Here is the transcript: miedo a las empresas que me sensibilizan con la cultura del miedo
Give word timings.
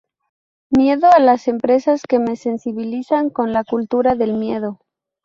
miedo 0.71 1.11
a 1.11 1.19
las 1.19 1.47
empresas 1.47 2.01
que 2.09 2.17
me 2.17 2.35
sensibilizan 2.35 3.29
con 3.29 3.53
la 3.53 3.63
cultura 3.63 4.15
del 4.15 4.33
miedo 4.33 4.79